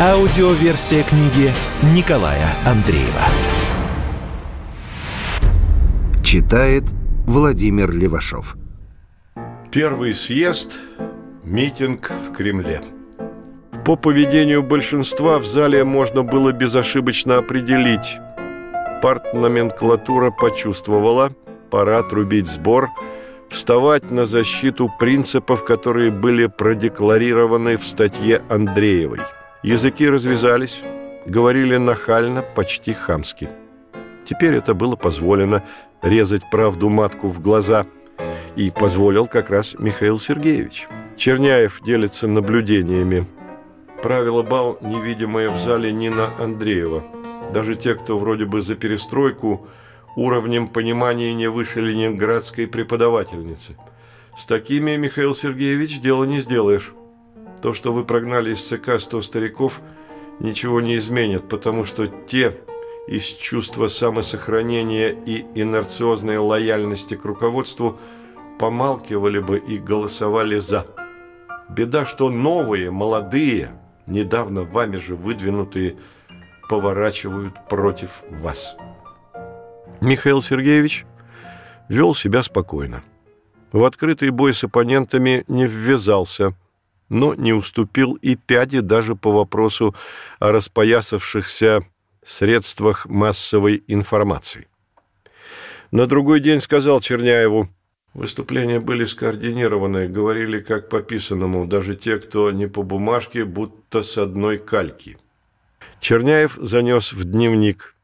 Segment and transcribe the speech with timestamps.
[0.00, 1.52] Аудиоверсия книги
[1.94, 3.24] Николая Андреева.
[6.24, 6.84] Читает
[7.26, 8.56] Владимир Левашов.
[9.70, 10.72] Первый съезд–
[11.44, 12.80] митинг в Кремле.
[13.84, 18.18] По поведению большинства в зале можно было безошибочно определить.
[19.02, 21.30] Партноменклатура почувствовала,
[21.70, 22.88] пора трубить сбор–
[23.52, 29.20] вставать на защиту принципов, которые были продекларированы в статье Андреевой.
[29.62, 30.80] Языки развязались,
[31.26, 33.48] говорили нахально, почти хамски.
[34.24, 35.62] Теперь это было позволено
[36.02, 37.86] резать правду матку в глаза.
[38.56, 40.86] И позволил как раз Михаил Сергеевич.
[41.16, 43.26] Черняев делится наблюдениями.
[44.02, 47.02] Правило бал, невидимое в зале Нина Андреева.
[47.52, 49.66] Даже те, кто вроде бы за перестройку–
[50.16, 53.76] уровнем понимания не выше ленинградской преподавательницы.
[54.38, 56.92] С такими, Михаил Сергеевич, дело не сделаешь.
[57.62, 59.80] То, что вы прогнали из ЦК 100 стариков,
[60.40, 62.58] ничего не изменит, потому что те
[63.06, 67.98] из чувства самосохранения и инерциозной лояльности к руководству
[68.58, 70.86] помалкивали бы и голосовали «за».
[71.70, 73.70] Беда, что новые, молодые,
[74.06, 75.96] недавно вами же выдвинутые,
[76.68, 78.76] поворачивают против вас.
[80.00, 81.06] Михаил Сергеевич
[81.88, 83.04] вел себя спокойно.
[83.70, 86.54] В открытый бой с оппонентами не ввязался,
[87.12, 89.94] но не уступил и пяди даже по вопросу
[90.38, 91.84] о распоясавшихся
[92.24, 94.66] средствах массовой информации.
[95.90, 97.68] На другой день сказал Черняеву,
[98.14, 104.16] выступления были скоординированы, говорили как по писанному, даже те, кто не по бумажке, будто с
[104.16, 105.18] одной кальки.
[106.00, 107.94] Черняев занес в дневник.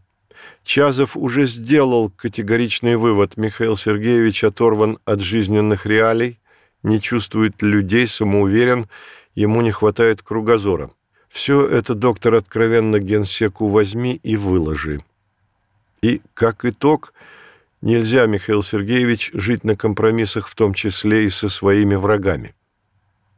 [0.65, 3.37] Чазов уже сделал категоричный вывод.
[3.37, 6.41] Михаил Сергеевич оторван от жизненных реалий,
[6.83, 8.89] не чувствует людей, самоуверен,
[9.35, 10.91] ему не хватает кругозора.
[11.29, 15.05] Все это доктор откровенно генсеку возьми и выложи.
[16.01, 17.13] И, как итог,
[17.83, 22.55] нельзя, Михаил Сергеевич, жить на компромиссах, в том числе и со своими врагами.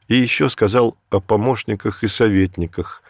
[0.06, 3.02] И еще сказал о помощниках и советниках.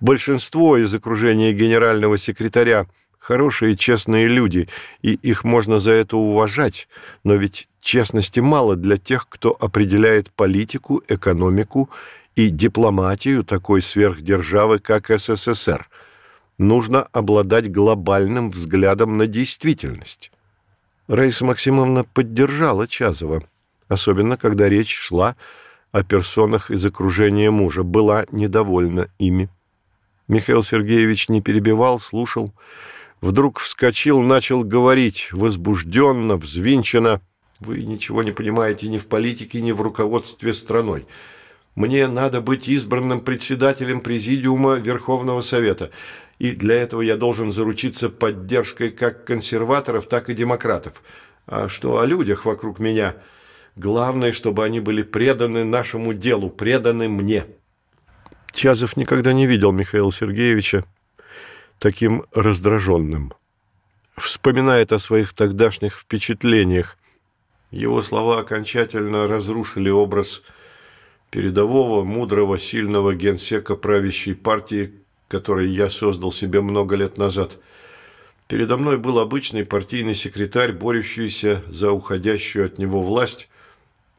[0.00, 2.86] Большинство из окружения генерального секретаря
[3.22, 4.68] хорошие, честные люди,
[5.00, 6.88] и их можно за это уважать,
[7.22, 11.88] но ведь честности мало для тех, кто определяет политику, экономику
[12.34, 15.88] и дипломатию такой сверхдержавы, как СССР.
[16.58, 20.32] Нужно обладать глобальным взглядом на действительность.
[21.06, 23.44] Раиса Максимовна поддержала Чазова,
[23.88, 25.36] особенно когда речь шла
[25.92, 29.48] о персонах из окружения мужа, была недовольна ими.
[30.26, 32.52] Михаил Сергеевич не перебивал, слушал.
[33.22, 37.22] Вдруг вскочил, начал говорить, возбужденно, взвинченно.
[37.60, 41.06] «Вы ничего не понимаете ни в политике, ни в руководстве страной.
[41.74, 45.90] Мне надо быть избранным председателем Президиума Верховного Совета,
[46.38, 51.02] и для этого я должен заручиться поддержкой как консерваторов, так и демократов.
[51.46, 53.14] А что о людях вокруг меня–
[53.76, 57.44] Главное, чтобы они были преданы нашему делу, преданы мне.
[58.52, 60.84] Чазов никогда не видел Михаила Сергеевича
[61.82, 63.34] таким раздраженным.
[64.16, 66.96] Вспоминает о своих тогдашних впечатлениях.
[67.72, 70.42] Его слова окончательно разрушили образ
[71.30, 74.92] передового, мудрого, сильного генсека правящей партии,
[75.26, 77.58] который я создал себе много лет назад.
[78.46, 83.48] Передо мной был обычный партийный секретарь, борющийся за уходящую от него власть,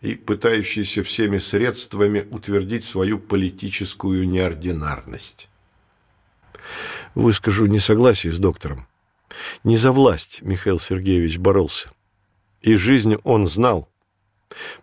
[0.02, 5.48] и пытающийся всеми средствами утвердить свою политическую неординарность.
[7.16, 8.88] Выскажу несогласие с доктором.
[9.64, 11.90] Не за власть Михаил Сергеевич боролся.
[12.62, 13.90] И жизнь он знал.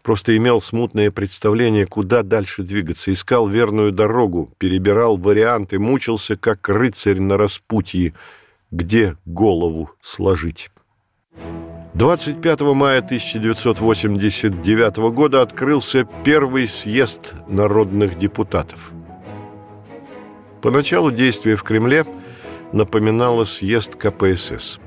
[0.02, 7.20] Просто имел смутное представление, куда дальше двигаться, искал верную дорогу, перебирал варианты, мучился, как рыцарь
[7.20, 8.14] на распутье,
[8.70, 10.70] где голову сложить.
[11.94, 18.92] 25 мая 1989 года открылся первый съезд народных депутатов.
[20.62, 22.04] Поначалу действие в Кремле
[22.72, 24.78] напоминало съезд КПСС.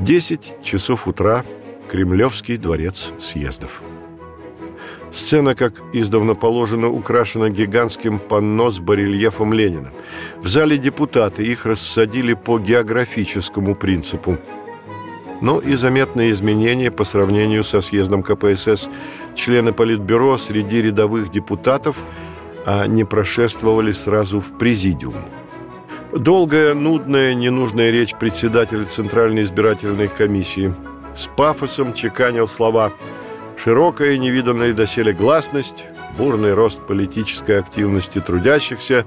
[0.00, 1.44] 10 часов утра,
[1.90, 3.82] Кремлевский дворец съездов.
[5.12, 9.90] Сцена, как издавна положено, украшена гигантским панно с барельефом Ленина.
[10.42, 14.36] В зале депутаты их рассадили по географическому принципу–
[15.40, 18.88] но и заметные изменения по сравнению со съездом КПСС.
[19.34, 22.02] Члены Политбюро среди рядовых депутатов
[22.64, 25.14] а не прошествовали сразу в президиум.
[26.12, 30.72] Долгая, нудная, ненужная речь председателя Центральной избирательной комиссии.
[31.16, 32.92] С пафосом чеканил слова.
[33.56, 35.84] «широкая, невиданная доселе гласность»,
[36.16, 39.04] «бурный рост политической активности трудящихся»,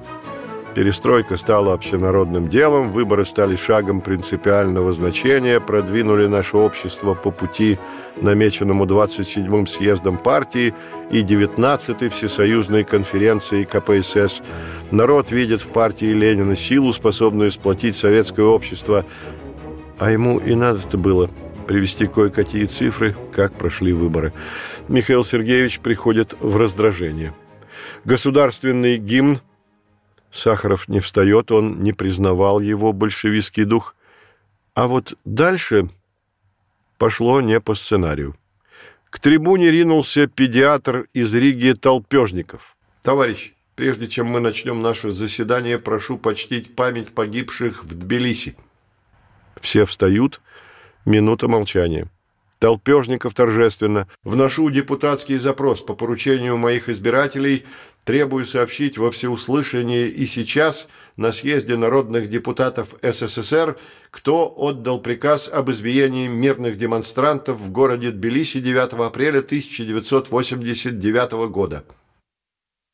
[0.75, 7.79] Перестройка стала общенародным делом, выборы стали шагом принципиального значения, продвинули наше общество по пути,
[8.17, 10.73] намеченному 27-м съездом партии
[11.09, 14.41] и 19-й Всесоюзной конференцией КПСС.
[14.91, 19.05] Народ видит в партии Ленина силу, способную сплотить советское общество.
[19.97, 21.29] А ему и надо-то было
[21.67, 24.33] привести кое-какие цифры, как прошли выборы.
[24.87, 27.33] Михаил Сергеевич приходит в раздражение.
[28.05, 29.39] Государственный гимн
[30.31, 33.95] Сахаров не встает, он не признавал его большевистский дух.
[34.73, 35.89] А вот дальше
[36.97, 38.35] пошло не по сценарию.
[39.09, 42.77] К трибуне ринулся педиатр из Риги Толпежников.
[43.01, 48.55] «Товарищ, прежде чем мы начнем наше заседание, прошу почтить память погибших в Тбилиси».
[49.59, 50.41] Все встают,
[51.05, 52.07] минута молчания.
[52.59, 54.07] Толпежников торжественно.
[54.23, 57.65] «Вношу депутатский запрос по поручению моих избирателей
[58.09, 63.77] Требую сообщить во всеуслышание и сейчас на съезде народных депутатов СССР,
[64.09, 71.85] кто отдал приказ об избиении мирных демонстрантов в городе Тбилиси 9 апреля 1989 года.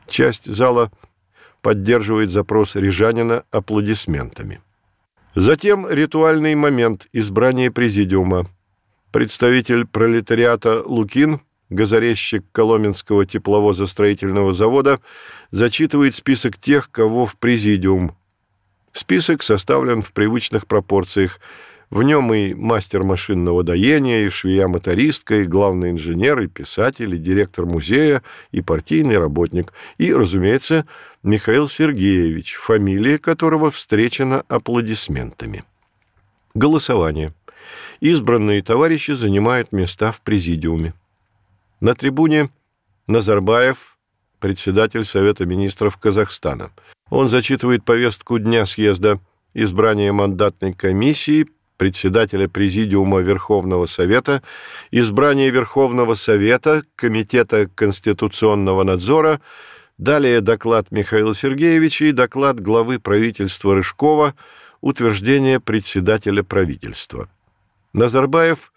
[0.09, 0.91] Часть зала
[1.61, 4.59] поддерживает запрос Рижанина аплодисментами.
[5.33, 8.49] Затем ритуальный момент избрания президиума.
[9.13, 11.39] Представитель пролетариата Лукин–
[11.69, 14.99] газорезчик Коломенского тепловозостроительного завода,
[15.51, 18.15] зачитывает список тех, кого в президиум.
[18.91, 21.39] Список составлен в привычных пропорциях.
[21.89, 27.65] В нем и мастер машинного доения, и швея-мотористка, и главный инженер, и писатель, и директор
[27.65, 30.87] музея, и партийный работник, и, разумеется,
[31.23, 35.63] Михаил Сергеевич, фамилия которого встречена аплодисментами.
[36.55, 37.33] Голосование.
[37.99, 40.93] Избранные товарищи занимают места в президиуме.
[41.85, 42.49] На трибуне
[43.05, 43.99] Назарбаев,
[44.39, 46.71] председатель Совета министров Казахстана.
[47.11, 49.19] Он зачитывает повестку дня съезда
[49.53, 51.45] избрания мандатной комиссии,
[51.77, 54.41] председателя Президиума Верховного Совета,
[54.89, 59.39] избрание Верховного Совета, Комитета Конституционного надзора,
[59.99, 64.33] далее доклад Михаила Сергеевича и доклад главы правительства Рыжкова,
[64.81, 67.29] утверждение председателя правительства.
[67.93, 68.71] Назарбаев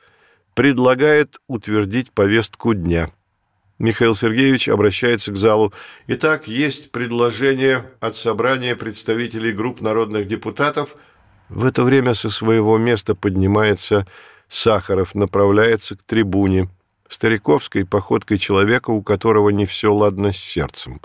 [0.58, 3.12] предлагает утвердить повестку дня.
[3.78, 5.72] Михаил Сергеевич обращается к залу.
[6.08, 10.96] Итак, есть предложение от собрания представителей групп народных депутатов.
[11.48, 14.04] В это время со своего места поднимается
[14.48, 16.68] Сахаров, направляется к трибуне.
[17.08, 21.00] Стариковской походкой человека, у которого не все ладно с сердцем.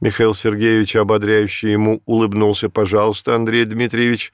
[0.00, 2.70] Михаил Сергеевич, ободряющий ему, улыбнулся.
[2.70, 4.32] «Пожалуйста, Андрей Дмитриевич».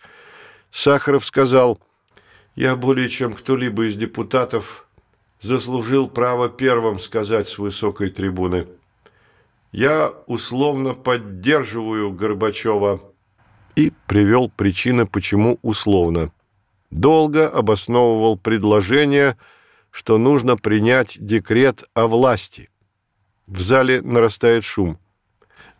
[0.70, 1.80] Сахаров сказал–
[2.56, 4.88] я более чем кто-либо из депутатов
[5.40, 8.66] заслужил право первым сказать с высокой трибуны.
[9.72, 13.02] Я условно поддерживаю Горбачева
[13.74, 16.32] и привел причины, почему условно.
[16.90, 19.36] Долго обосновывал предложение,
[19.90, 22.70] что нужно принять декрет о власти.
[23.46, 24.98] В зале нарастает шум.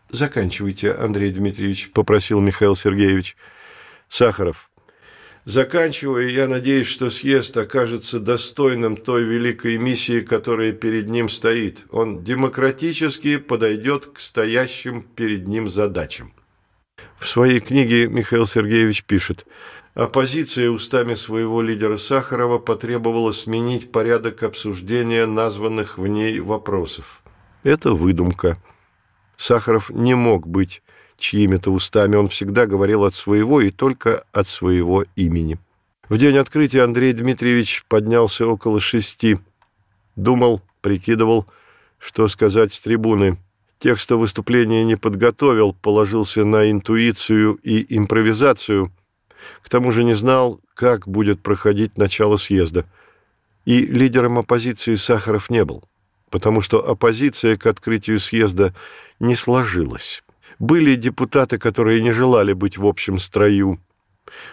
[0.09, 3.35] «Заканчивайте, Андрей Дмитриевич»,– попросил Михаил Сергеевич.
[4.07, 4.69] Сахаров.
[5.47, 11.85] Заканчивая, я надеюсь, что съезд окажется достойным той великой миссии, которая перед ним стоит.
[11.89, 16.33] Он демократически подойдет к стоящим перед ним задачам.
[17.17, 19.47] В своей книге Михаил Сергеевич пишет,
[19.93, 27.23] «Оппозиция устами своего лидера Сахарова потребовала сменить порядок обсуждения названных в ней вопросов.
[27.63, 28.61] Это выдумка.
[29.37, 30.81] Сахаров не мог быть
[31.17, 35.57] чьими-то устами, он всегда говорил от своего и только от своего имени.
[36.09, 39.39] В день открытия Андрей Дмитриевич поднялся около шести.
[40.15, 41.45] Думал, прикидывал,
[41.97, 43.37] что сказать с трибуны.
[43.79, 48.91] Текста выступления не подготовил, положился на интуицию и импровизацию.
[49.61, 52.85] К тому же не знал, как будет проходить начало съезда.
[53.65, 55.83] И лидером оппозиции Сахаров не был,
[56.29, 58.73] потому что оппозиция к открытию съезда
[59.19, 60.23] не сложилась.
[60.59, 63.79] Были депутаты, которые не желали быть в общем строю.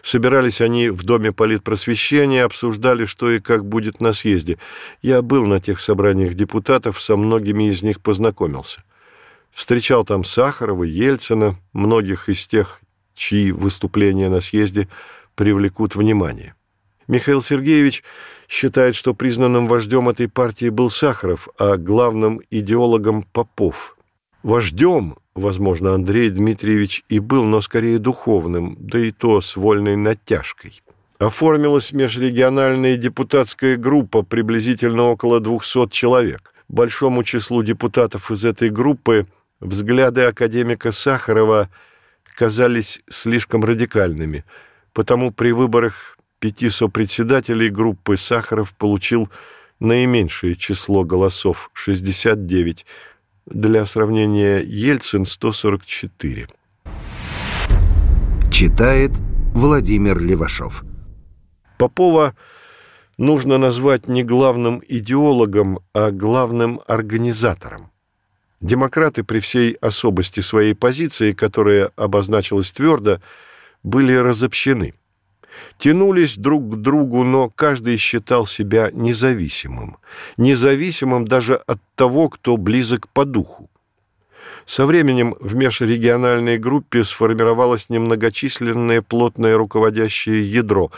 [0.03, 4.59] Собирались они в Доме политпросвещения, обсуждали, что и как будет на съезде.
[5.03, 8.83] Я был на тех собраниях депутатов, со многими из них познакомился.
[9.51, 12.81] Встречал там Сахарова, Ельцина, многих из тех,
[13.15, 14.89] чьи выступления на съезде
[15.35, 16.55] привлекут внимание.
[17.07, 18.03] Михаил Сергеевич
[18.49, 23.94] считает, что признанным вождем этой партии был Сахаров, а главным идеологом Попов.
[24.45, 30.83] Вождем возможно, Андрей Дмитриевич и был, но скорее духовным, да и то с вольной натяжкой.
[31.19, 36.53] Оформилась межрегиональная депутатская группа, приблизительно около 200 человек.
[36.69, 39.27] Большому числу депутатов из этой группы
[39.61, 41.71] взгляды академика Сахарова
[42.37, 44.45] казались слишком радикальными,
[44.93, 49.31] потому при выборах пяти сопредседателей группы Сахаров получил
[49.81, 52.85] наименьшее число голосов– 69,
[53.47, 56.49] для сравнения, Ельцин 144.
[58.51, 59.11] Читает
[59.55, 60.85] Владимир Левашов.
[61.79, 62.35] Попова
[63.19, 67.91] нужно назвать не главным идеологом, а главным организатором.
[68.61, 73.21] Демократы при всей особости своей позиции, которая обозначилась твердо,
[73.83, 74.95] были разобщены–
[75.79, 79.97] тянулись друг к другу, но каждый считал себя независимым,
[80.37, 83.71] независимым даже от того, кто близок по духу.
[84.67, 90.91] Со временем в межрегиональной группе сформировалось немногочисленное плотное руководящее ядро.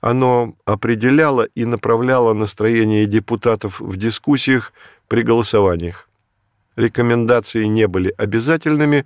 [0.00, 4.72] Оно определяло и направляло настроение депутатов в дискуссиях
[5.06, 6.08] при голосованиях.
[6.74, 9.04] Рекомендации не были обязательными,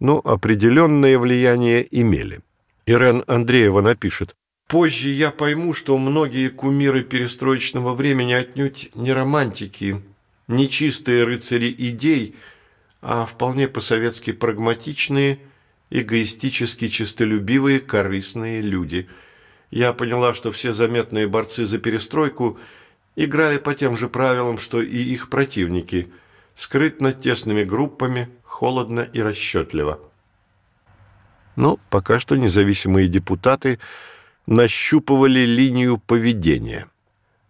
[0.00, 2.40] но определенное влияние имели.
[2.86, 4.34] Ирен Андреева напишет,
[4.68, 10.02] Позже я пойму, что многие кумиры перестроечного времени отнюдь не романтики,
[10.46, 12.36] не чистые рыцари идей,
[13.00, 15.38] а вполне по-советски прагматичные,
[15.88, 19.08] эгоистически честолюбивые, корыстные люди.
[19.70, 22.58] Я поняла, что все заметные борцы за перестройку
[23.16, 26.12] играли по тем же правилам, что и их противники,
[26.54, 29.98] скрытно тесными группами, холодно и расчетливо.
[31.56, 33.78] Но пока что независимые депутаты–
[34.48, 36.86] нащупывали линию поведения.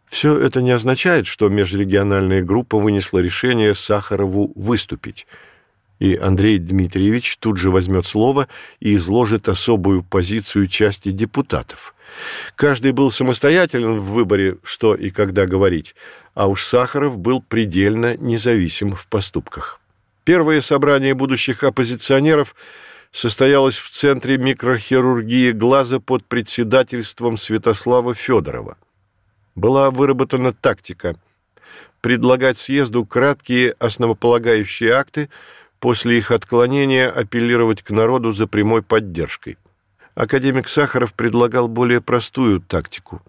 [0.09, 5.27] Все это не означает, что межрегиональная группа вынесла решение Сахарову выступить.
[6.01, 8.49] И Андрей Дмитриевич тут же возьмет слово
[8.81, 11.95] и изложит особую позицию части депутатов.
[12.57, 15.95] Каждый был самостоятелен в выборе, что и когда говорить,
[16.35, 19.81] а уж Сахаров был предельно независим в поступках.
[20.25, 22.57] Первое собрание будущих оппозиционеров–
[23.13, 28.77] состоялась в Центре микрохирургии глаза под председательством Святослава Федорова.
[29.55, 31.17] Была выработана тактика
[32.01, 35.31] предлагать съезду краткие основополагающие акты,
[35.81, 39.59] после их отклонения апеллировать к народу за прямой поддержкой.
[40.15, 43.23] Академик Сахаров предлагал более простую тактику.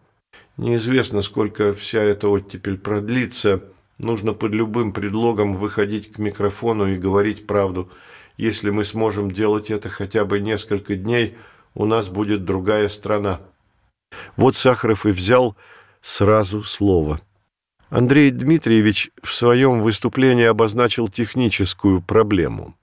[0.57, 3.63] Неизвестно, сколько вся эта оттепель продлится,
[3.97, 7.89] нужно под любым предлогом выходить к микрофону и говорить правду–
[8.39, 11.35] если мы сможем делать это хотя бы несколько дней,
[11.75, 13.41] у нас будет другая страна.
[14.37, 15.57] Вот Сахаров и взял
[16.01, 17.19] сразу слово.
[17.89, 22.75] Андрей Дмитриевич в своем выступлении обозначил техническую проблему.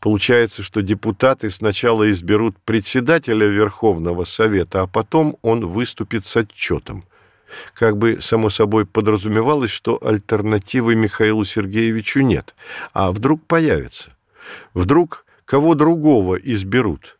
[0.00, 7.04] Получается, что депутаты сначала изберут председателя Верховного Совета, а потом он выступит с отчетом.
[7.74, 12.54] Как бы, само собой, подразумевалось, что альтернативы Михаилу Сергеевичу нет,
[12.94, 14.13] а вдруг появится.
[14.74, 17.18] Вдруг кого другого изберут.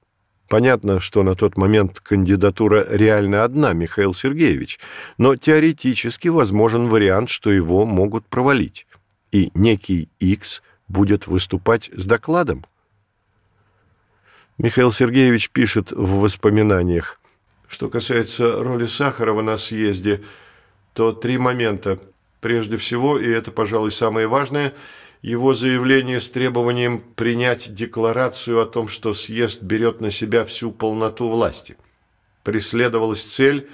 [0.49, 4.79] Понятно, что на тот момент кандидатура реально одна, Михаил Сергеевич,
[5.19, 8.87] но теоретически возможен вариант, что его могут провалить,
[9.33, 12.65] и некий X будет выступать с докладом.
[14.59, 17.21] Михаил Сергеевич пишет в воспоминаниях,
[17.67, 20.23] что касается роли Сахарова на съезде,
[20.93, 21.99] то три момента.
[22.41, 24.75] Прежде всего, и это, пожалуй, самое важное–
[25.25, 31.31] его заявление с требованием принять декларацию о том, что съезд берет на себя всю полноту
[31.31, 31.79] власти.
[32.43, 33.67] Преследовалась цель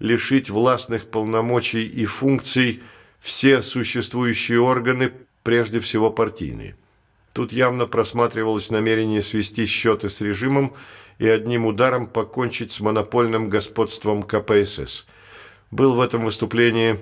[0.00, 2.82] лишить властных полномочий и функций
[3.20, 5.12] все существующие органы,
[5.44, 6.76] прежде всего партийные.
[7.32, 10.74] Тут явно просматривалось намерение свести счеты с режимом
[11.18, 15.06] и одним ударом покончить с монопольным господством КПСС.
[15.70, 17.00] Был в этом выступлении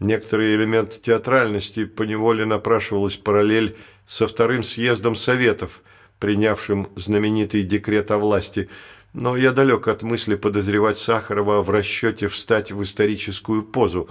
[0.00, 3.76] некоторые элементы театральности поневоле напрашивалась параллель
[4.08, 5.82] со вторым съездом Советов,
[6.18, 8.68] принявшим знаменитый декрет о власти,
[9.12, 14.08] но я далек от мысли подозревать Сахарова в расчете встать в историческую позу.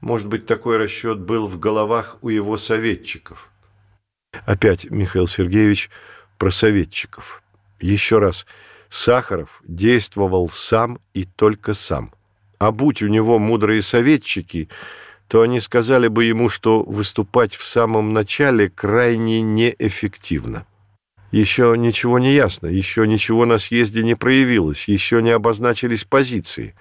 [0.00, 3.50] Может быть, такой расчет был в головах у его советчиков.
[4.46, 5.90] Опять Михаил Сергеевич
[6.38, 7.42] про советчиков.
[7.80, 8.46] Еще раз,
[8.88, 12.12] Сахаров действовал сам и только сам.
[12.58, 14.68] А будь у него мудрые советчики,
[15.32, 20.66] то они сказали бы ему, что выступать в самом начале крайне неэффективно.
[21.30, 26.74] Еще ничего не ясно, еще ничего на съезде не проявилось, еще не обозначились позиции.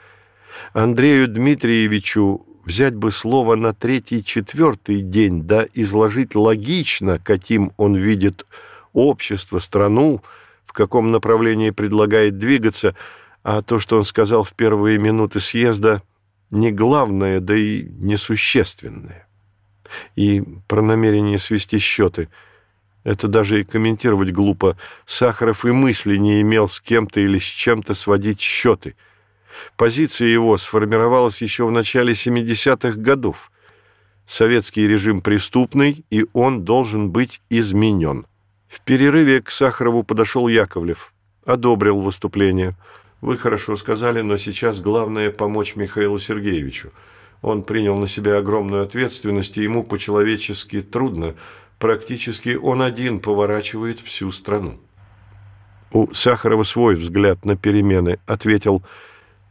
[0.73, 8.45] Андрею Дмитриевичу взять бы слово на третий-четвертый день, да изложить логично, каким он видит
[8.91, 10.21] общество, страну,
[10.65, 12.97] в каком направлении предлагает двигаться,
[13.43, 16.03] а то, что он сказал в первые минуты съезда,
[16.51, 19.27] не главное, да и несущественное.
[20.15, 22.29] И про намерение свести счеты–
[23.03, 24.77] это даже и комментировать глупо.
[25.05, 28.95] Сахаров и мысли не имел с кем-то или с чем-то сводить счеты.
[29.75, 33.51] Позиция его сформировалась еще в начале 70-х годов.
[34.27, 38.27] Советский режим преступный, и он должен быть изменен.
[38.69, 41.13] В перерыве к Сахарову подошел Яковлев.
[41.43, 42.75] Одобрил выступление.
[43.21, 46.91] «Вы хорошо сказали, но сейчас главное помочь Михаилу Сергеевичу.
[47.41, 51.35] Он принял на себя огромную ответственность, и ему по-человечески трудно–
[51.81, 54.79] практически он один поворачивает всю страну.
[55.91, 58.19] У Сахарова свой взгляд на перемены.
[58.27, 58.83] Ответил,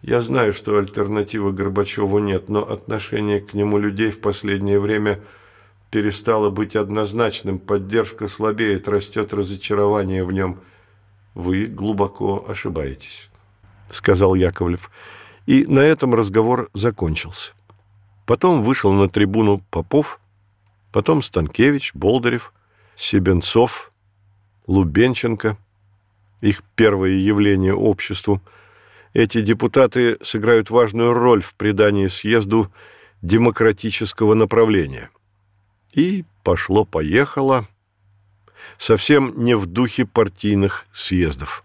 [0.00, 5.20] «Я знаю, что альтернативы Горбачеву нет, но отношение к нему людей в последнее время
[5.90, 10.60] перестало быть однозначным, поддержка слабеет, растет разочарование в нем.
[11.34, 13.28] Вы глубоко ошибаетесь»,—
[13.92, 14.90] сказал Яковлев.
[15.46, 17.52] И на этом разговор закончился.
[18.26, 20.20] Потом вышел на трибуну Попов,
[20.92, 22.52] потом Станкевич, Болдырев,
[22.96, 23.92] Себенцов,
[24.66, 25.56] Лубенченко,
[26.40, 28.40] их первое явление обществу.
[29.12, 32.70] Эти депутаты сыграют важную роль в придании съезду
[33.22, 35.10] демократического направления.
[35.92, 37.66] И пошло-поехало,
[38.78, 41.64] совсем не в духе партийных съездов.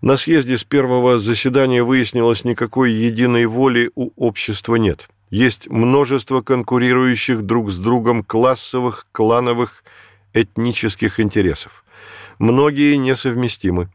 [0.00, 7.42] На съезде с первого заседания выяснилось, никакой единой воли у общества нет– есть множество конкурирующих
[7.42, 9.82] друг с другом классовых, клановых,
[10.32, 11.84] этнических интересов.
[12.38, 13.90] Многие несовместимы.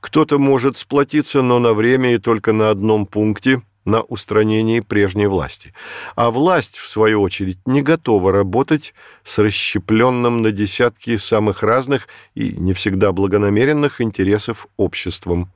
[0.00, 5.74] Кто-то может сплотиться, но на время и только на одном пункте– на устранении прежней власти.
[6.16, 8.94] А власть, в свою очередь, не готова работать
[9.24, 15.50] с расщепленным на десятки самых разных и не всегда благонамеренных интересов обществом.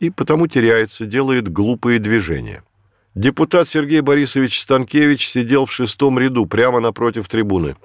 [0.00, 2.64] И потому теряется, делает глупые движения.
[3.14, 7.76] Депутат Сергей Борисович Станкевич сидел в шестом ряду, прямо напротив трибуны.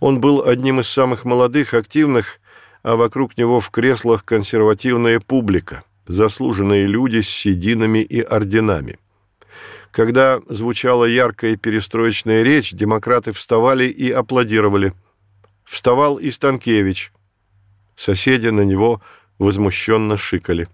[0.00, 2.40] Он был одним из самых молодых, активных,
[2.82, 8.98] а вокруг него в креслах консервативная публика, заслуженные люди с сединами и орденами.
[9.90, 14.92] Когда звучала яркая перестроечная речь, демократы вставали и аплодировали.
[15.64, 17.12] Вставал и Станкевич.
[17.94, 19.00] Соседи на него
[19.38, 20.68] возмущенно шикали.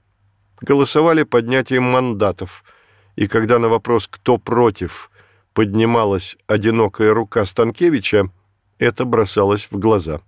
[0.61, 2.65] Голосовали поднятием мандатов–
[3.17, 5.11] и когда на вопрос «кто против?»
[5.55, 8.31] поднималась одинокая рука Станкевича,
[8.79, 10.21] это бросалось в глаза.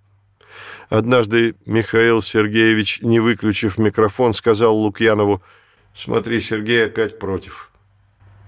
[0.88, 5.42] Однажды Михаил Сергеевич, не выключив микрофон, сказал Лукьянову
[5.94, 7.70] «Смотри, Сергей опять против».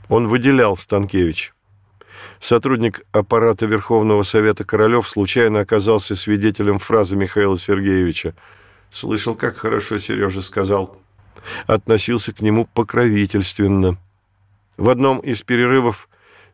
[0.08, 1.52] Он выделял Станкевич.
[2.40, 8.34] Сотрудник аппарата Верховного Совета Королев случайно оказался свидетелем фразы Михаила Сергеевича.
[8.90, 10.98] «Слышал, как хорошо Сережа сказал».
[11.66, 13.98] Относился к нему покровительственно–
[14.76, 16.08] в одном из перерывов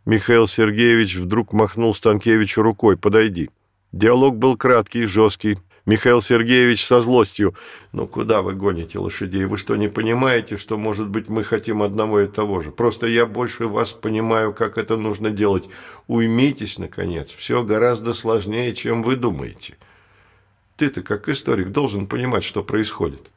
[0.07, 3.51] Михаил Сергеевич вдруг махнул Станкевичу рукой «Подойди».
[3.93, 5.59] Диалог был краткий, жесткий.
[5.85, 7.55] Михаил Сергеевич со злостью.
[7.93, 9.45] «Ну куда вы гоните лошадей?
[9.45, 12.71] Вы что, не понимаете, что, может быть, мы хотим одного и того же?
[12.71, 15.69] Просто я больше вас понимаю, как это нужно делать.
[16.07, 17.29] Уймитесь, наконец.
[17.31, 19.77] Все гораздо сложнее, чем вы думаете.
[20.77, 23.32] Ты-то, как историк, должен понимать, что происходит».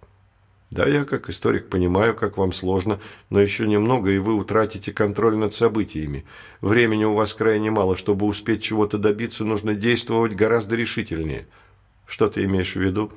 [0.76, 5.38] Да, я как историк понимаю, как вам сложно, но еще немного, и вы утратите контроль
[5.38, 6.26] над событиями.
[6.60, 11.48] Времени у вас крайне мало, чтобы успеть чего-то добиться, нужно действовать гораздо решительнее.
[12.06, 13.14] Что ты имеешь в виду?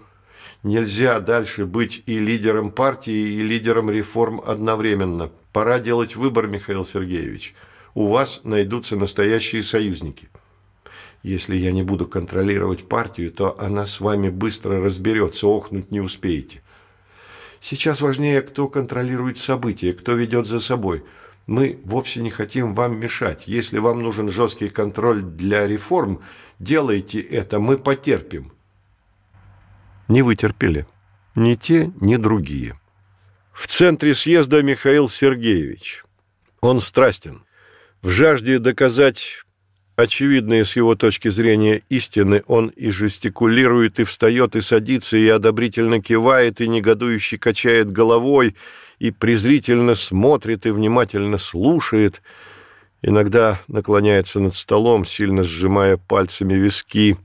[0.63, 5.33] Нельзя дальше быть и лидером партии, и лидером реформ одновременно.
[5.53, 7.57] Пора делать выбор, Михаил Сергеевич.
[7.93, 10.29] У вас найдутся настоящие союзники.
[11.25, 16.63] Если я не буду контролировать партию, то она с вами быстро разберется, охнуть не успеете.
[17.61, 21.05] Сейчас важнее, кто контролирует события, кто ведет за собой.
[21.47, 23.45] Мы вовсе не хотим вам мешать.
[23.47, 26.23] Если вам нужен жесткий контроль для реформ,
[26.59, 28.53] делайте это, мы потерпим.
[30.09, 30.87] Не вытерпели.
[31.35, 32.79] Ни те, ни другие.
[33.53, 36.05] В центре съезда Михаил Сергеевич.
[36.61, 37.45] Он страстен.
[38.03, 39.45] В жажде доказать
[39.99, 46.01] очевидные с его точки зрения истины, он и жестикулирует, и встает, и садится, и одобрительно
[46.01, 48.55] кивает, и негодующе качает головой,
[49.01, 52.23] и презрительно смотрит, и внимательно слушает,
[53.03, 57.17] иногда наклоняется над столом, сильно сжимая пальцами виски.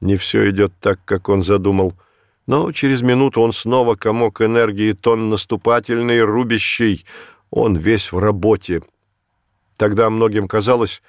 [0.00, 1.92] Не все идет так, как он задумал.
[2.46, 7.04] Но через минуту он снова комок энергии, тон наступательный, рубящий.
[7.50, 8.80] Он весь в работе.
[9.76, 11.02] Тогда многим казалось,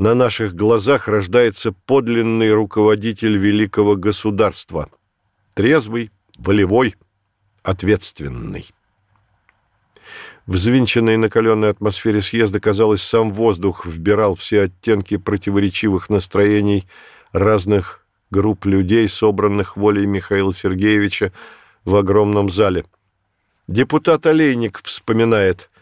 [0.00, 4.88] на наших глазах рождается подлинный руководитель великого государства.
[5.52, 6.94] Трезвый, волевой,
[7.62, 8.64] ответственный.
[10.46, 16.88] В взвинченной накаленной атмосфере съезда, казалось, сам воздух вбирал все оттенки противоречивых настроений
[17.32, 21.30] разных групп людей, собранных волей Михаила Сергеевича
[21.84, 22.86] в огромном зале.
[23.68, 25.68] Депутат Олейник вспоминает–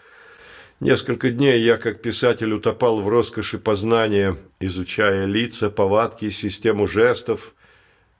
[0.80, 7.54] Несколько дней я, как писатель, утопал в роскоши познания, изучая лица, повадки, систему жестов,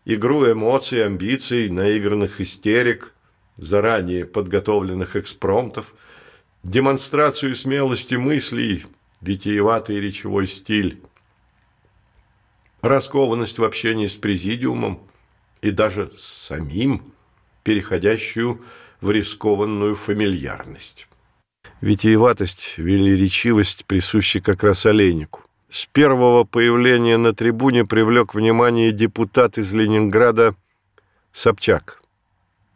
[0.05, 3.15] игру эмоций, амбиций, наигранных истерик,
[3.59, 5.95] заранее подготовленных экспромтов,
[6.65, 8.87] демонстрацию смелости мыслей,
[9.21, 11.01] витиеватый речевой стиль,
[12.83, 15.01] раскованность в общении с президиумом
[15.63, 17.13] и даже с самим,
[17.63, 18.65] переходящую
[19.01, 21.08] в рискованную фамильярность.
[21.81, 25.43] Витиеватость, велеречивость присущи как раз олейнику.
[25.71, 30.57] С первого появления на трибуне привлек внимание депутат из Ленинграда
[31.33, 32.03] Собчак.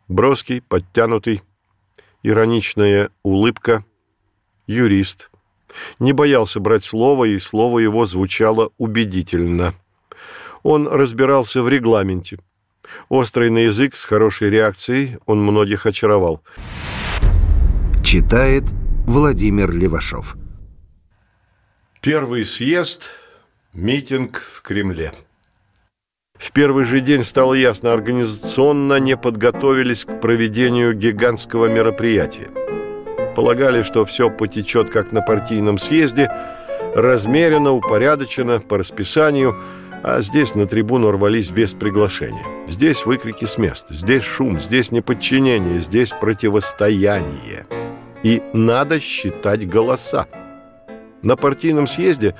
[0.06, 1.42] Броский, подтянутый,
[2.22, 3.84] ироничная улыбка,
[4.68, 5.30] юрист.
[5.98, 9.74] Не боялся брать слово, и слово его звучало убедительно.
[10.62, 12.38] Он разбирался в регламенте.
[13.08, 16.40] Острый на язык, с хорошей реакцией, он многих очаровал.
[18.04, 18.64] Читает
[19.06, 20.36] Владимир Левашов.
[22.00, 23.02] Первый съезд,
[23.72, 25.12] митинг в Кремле.
[26.38, 32.48] В первый же день стало ясно, организационно не подготовились к проведению гигантского мероприятия.
[33.34, 36.30] Полагали, что все потечет, как на партийном съезде,
[36.94, 39.60] размеренно, упорядоченно, по расписанию,
[40.04, 42.46] а здесь на трибуну рвались без приглашения.
[42.68, 47.66] Здесь выкрики с мест, здесь шум, здесь неподчинение, здесь противостояние–
[48.22, 50.26] и надо считать голоса.
[51.22, 52.34] На партийном съезде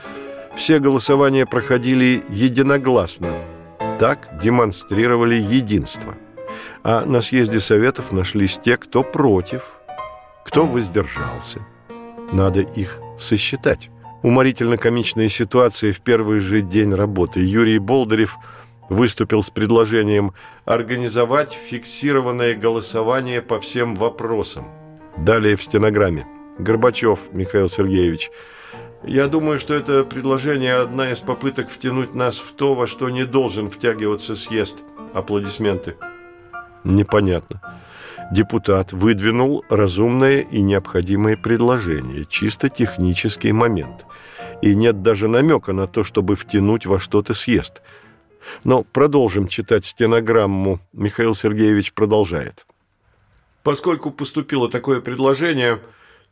[0.56, 3.32] все голосования проходили единогласно.
[3.98, 6.14] Так демонстрировали единство.
[6.82, 9.80] А на съезде Советов нашлись те, кто против,
[10.44, 11.60] кто воздержался.
[12.32, 13.90] Надо их сосчитать.
[14.22, 17.40] Уморительно-комичная ситуация в первый же день работы.
[17.40, 18.36] Юрий Болдырев
[18.88, 20.32] выступил с предложением
[20.64, 24.66] организовать фиксированное голосование по всем вопросам–
[25.16, 26.26] Далее в стенограмме.
[26.58, 28.30] Горбачев Михаил Сергеевич.
[29.04, 33.24] Я думаю, что это предложение одна из попыток втянуть нас в то, во что не
[33.24, 34.78] должен втягиваться съезд.
[35.12, 35.96] Аплодисменты.
[36.84, 37.60] Непонятно.
[38.30, 44.06] Депутат выдвинул разумное и необходимое предложение, чисто технический момент.
[44.62, 47.82] И нет даже намека на то, чтобы втянуть во что-то съезд.
[48.64, 50.80] Но продолжим читать стенограмму.
[50.92, 52.66] Михаил Сергеевич продолжает.
[53.62, 55.80] Поскольку поступило такое предложение,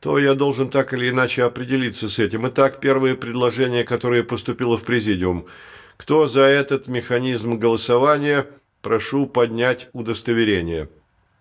[0.00, 2.48] то я должен так или иначе определиться с этим.
[2.48, 5.46] Итак, первое предложение, которое поступило в президиум.
[5.96, 8.46] Кто за этот механизм голосования,
[8.82, 10.88] прошу поднять удостоверение.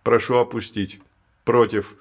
[0.03, 0.99] Прошу опустить.
[1.45, 1.95] Против.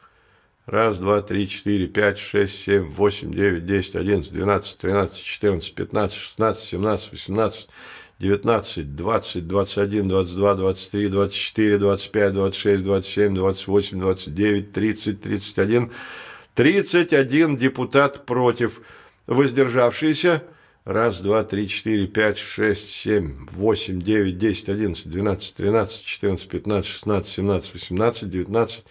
[0.66, 6.18] Раз, два, три, четыре, пять, шесть, семь, восемь, девять, десять, одиннадцать, двенадцать, тринадцать, четырнадцать, пятнадцать,
[6.18, 7.68] шестнадцать, семнадцать, восемнадцать,
[8.18, 15.90] 19, 20, 21, 22, 23, 24, 25, 26, 27, 28, 29, 30, 31.
[16.54, 18.80] 31 депутат против.
[19.26, 20.42] Воздержавшиеся.
[20.84, 26.90] Раз, два, три, четыре, пять, шесть, семь, восемь, девять, десять, одиннадцать, двенадцать, тринадцать, четырнадцать, пятнадцать,
[26.90, 28.84] шестнадцать, семнадцать, восемнадцать, девятнадцать,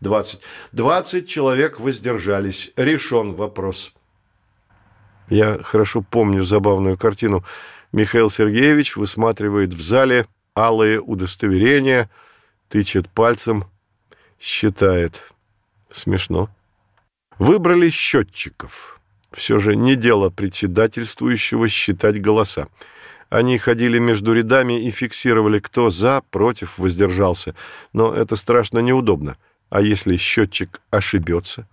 [0.00, 0.40] двадцать.
[0.70, 2.70] Двадцать человек воздержались.
[2.76, 3.92] Решен вопрос.
[5.28, 7.44] Я хорошо помню забавную картину.
[7.92, 10.26] Михаил Сергеевич высматривает в зале
[10.56, 12.08] алые удостоверения,
[12.68, 13.64] тычет пальцем,
[14.38, 15.22] считает.
[15.92, 16.48] Смешно.
[17.38, 19.00] Выбрали счетчиков.
[19.32, 22.68] Все же не дело председательствующего считать голоса.
[23.28, 27.54] Они ходили между рядами и фиксировали, кто за, против, воздержался.
[27.92, 29.36] Но это страшно неудобно.
[29.68, 31.68] А если счетчик ошибется?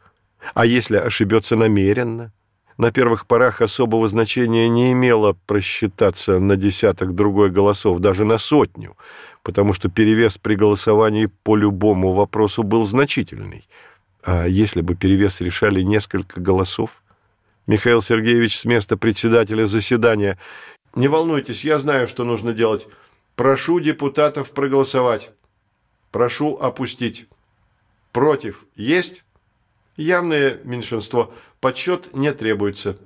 [0.54, 2.32] А если ошибется намеренно?
[2.78, 8.96] На первых порах особого значения не имело просчитаться на десяток другой голосов, даже на сотню,
[9.42, 13.68] потому что перевес при голосовании по любому вопросу был значительный.
[14.24, 17.02] А если бы перевес решали несколько голосов?
[17.66, 20.38] Михаил Сергеевич с места председателя заседания.
[20.96, 22.88] «Не волнуйтесь, я знаю, что нужно делать.
[23.36, 25.32] Прошу депутатов проголосовать.
[26.12, 27.28] Прошу опустить.
[28.12, 29.24] Против есть?
[29.98, 31.34] Явное меньшинство.
[31.60, 32.98] Подсчет не требуется».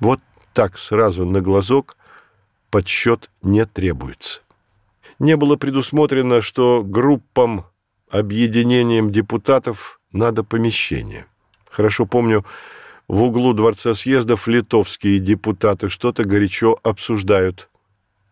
[0.00, 0.20] Вот
[0.52, 1.96] так сразу на глазок
[2.70, 4.40] подсчет не требуется.
[5.18, 7.66] Не было предусмотрено, что группам,
[8.08, 11.26] объединением депутатов надо помещение.
[11.68, 12.44] Хорошо помню,
[13.06, 17.68] в углу Дворца съездов литовские депутаты что-то горячо обсуждают.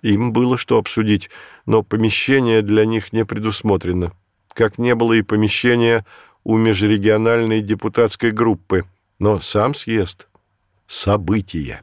[0.03, 1.31] Им было что обсудить,
[1.67, 4.13] но помещение для них не предусмотрено.
[4.55, 6.07] Как не было и помещения
[6.49, 8.87] у межрегиональной депутатской группы.
[9.19, 10.29] Но сам съезд–
[10.87, 11.83] событие.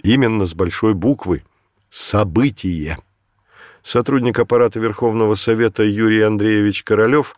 [0.00, 1.42] Именно с большой буквы–
[1.90, 2.98] событие.
[3.82, 7.36] Сотрудник аппарата Верховного Совета Юрий Андреевич Королев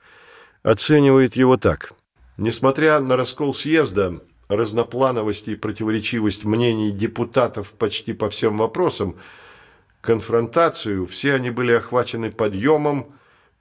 [0.63, 1.95] оценивает его так.
[2.37, 9.17] Несмотря на раскол съезда, разноплановость и противоречивость мнений депутатов почти по всем вопросам,
[10.03, 13.07] конфронтацию, все они были охвачены подъемом,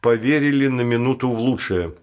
[0.01, 1.93] поверили на минуту в лучшее.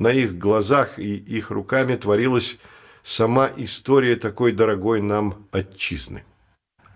[0.00, 2.58] На их глазах и их руками творилась
[3.04, 6.24] сама история такой дорогой нам отчизны.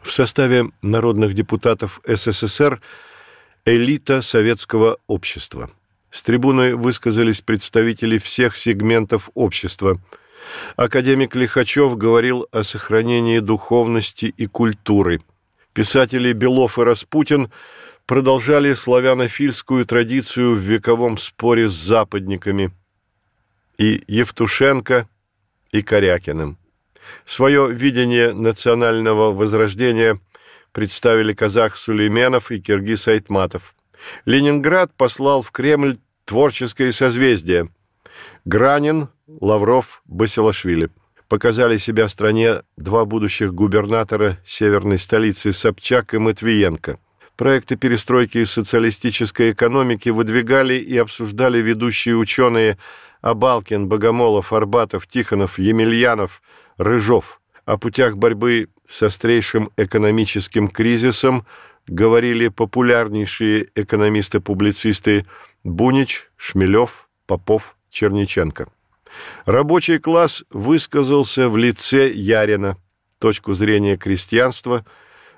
[0.03, 2.81] В составе народных депутатов СССР
[3.65, 5.71] элита советского общества.
[6.11, 10.01] С трибуны высказались представители всех сегментов общества–
[10.77, 15.23] Академик Лихачев говорил о сохранении духовности и культуры.
[15.73, 17.51] Писатели Белов и Распутин
[18.07, 22.73] продолжали славянофильскую традицию в вековом споре с западниками.
[23.79, 25.09] И Евтушенко,
[25.73, 26.57] и Корякиным.
[27.27, 30.21] Свое видение национального возрождения
[30.73, 33.75] представили казах Сулейменов и киргиз Айтматов.
[34.25, 37.71] Ленинград послал в Кремль творческое созвездие.
[38.45, 40.91] Гранин, Лавров, Басилашвили.
[41.29, 46.99] Показали себя стране два будущих губернатора северной столицы Собчак и Матвиенко.
[47.37, 52.79] Проекты перестройки социалистической экономики выдвигали и обсуждали ведущие ученые
[53.25, 56.43] Абалкин, Богомолов, Арбатов, Тихонов, Емельянов,
[56.77, 57.41] Рыжов.
[57.65, 61.47] О путях борьбы с острейшим экономическим кризисом
[61.87, 65.25] говорили популярнейшие экономисты-публицисты
[65.65, 68.69] Бунич, Шмелев, Попов, Черниченко.
[69.47, 72.77] Рабочий класс высказался в лице Ярина.
[73.19, 74.85] Точку зрения крестьянства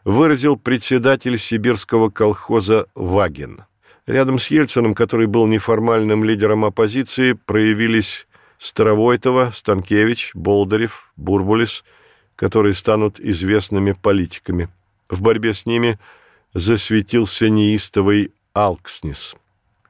[0.03, 3.61] выразил председатель сибирского колхоза Ваген.
[4.07, 8.27] Рядом с Ельциным, который был неформальным лидером оппозиции, проявились
[8.59, 11.85] Старовойтова, Станкевич, Болдырев, Бурбулис,
[12.37, 14.69] которые станут известными политиками.
[15.11, 15.99] В борьбе с ними
[16.55, 19.35] засветился неистовый Алкснис.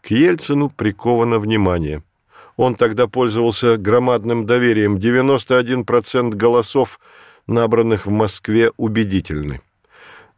[0.00, 2.02] К Ельцину приковано внимание–
[2.57, 4.96] он тогда пользовался громадным доверием.
[4.96, 6.98] 91% голосов,
[7.46, 9.61] набранных в Москве, убедительны.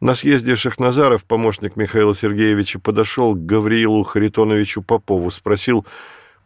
[0.01, 5.85] На съезде Шахназаров помощник Михаила Сергеевича подошел к Гавриилу Харитоновичу Попову, спросил,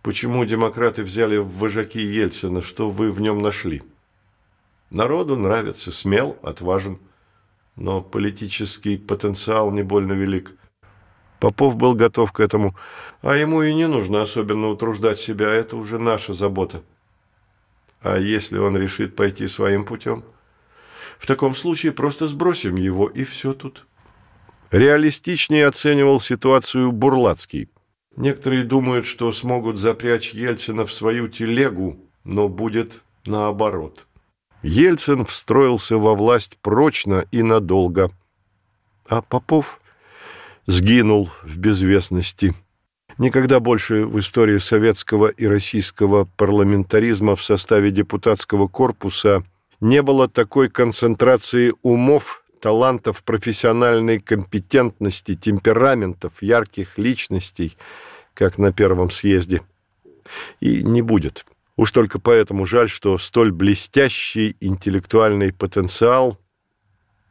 [0.01, 3.83] почему демократы взяли в вожаки Ельцина, что вы в нем нашли.
[4.89, 6.97] Народу нравится, смел, отважен,
[7.75, 10.55] но политический потенциал не больно велик.
[11.39, 12.75] Попов был готов к этому,
[13.21, 16.81] а ему и не нужно особенно утруждать себя, это уже наша забота.
[18.01, 20.23] А если он решит пойти своим путем?
[21.17, 23.85] В таком случае просто сбросим его, и все тут.
[24.71, 27.69] Реалистичнее оценивал ситуацию Бурлацкий.
[28.15, 34.07] Некоторые думают, что смогут запрячь Ельцина в свою телегу, но будет наоборот.
[34.61, 38.11] Ельцин встроился во власть прочно и надолго.
[39.07, 39.81] А Попов
[40.67, 42.53] сгинул в безвестности.
[43.17, 49.43] Никогда больше в истории советского и российского парламентаризма в составе депутатского корпуса
[49.83, 57.77] не было такой концентрации умов, талантов, профессиональной компетентности, темпераментов, ярких личностей,
[58.33, 59.61] как на первом съезде.
[60.61, 61.45] И не будет.
[61.75, 66.39] Уж только поэтому жаль, что столь блестящий интеллектуальный потенциал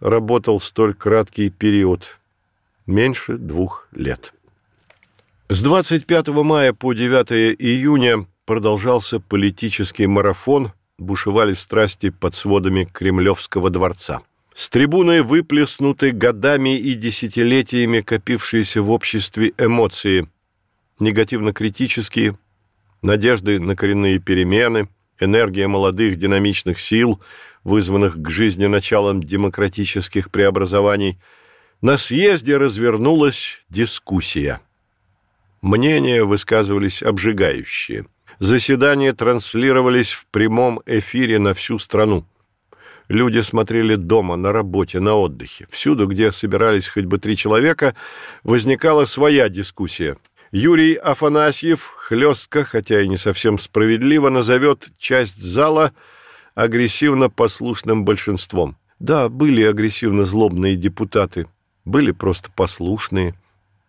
[0.00, 2.18] работал столь краткий период–
[2.86, 4.34] меньше двух лет.
[5.48, 14.22] С 25 мая по 9 июня продолжался политический марафон, бушевали страсти под сводами Кремлевского дворца.
[14.54, 20.28] С трибуны выплеснуты годами и десятилетиями копившиеся в обществе эмоции,
[20.98, 22.38] негативно-критические,
[23.02, 24.88] надежды на коренные перемены,
[25.18, 27.20] энергия молодых динамичных сил,
[27.64, 31.18] вызванных к жизни началом демократических преобразований,
[31.80, 34.60] на съезде развернулась дискуссия.
[35.62, 38.06] Мнения высказывались обжигающие.
[38.42, 42.26] Заседания транслировались в прямом эфире на всю страну.
[43.06, 45.68] Люди смотрели дома, на работе, на отдыхе.
[45.70, 47.94] Всюду, где собирались хоть бы три человека,
[48.42, 50.16] возникала своя дискуссия.
[50.50, 55.92] Юрий Афанасьев хлестко, хотя и не совсем справедливо, назовет часть зала
[56.56, 58.76] агрессивно послушным большинством.
[58.98, 61.46] Да, были агрессивно-злобные депутаты,
[61.84, 63.36] были просто послушные–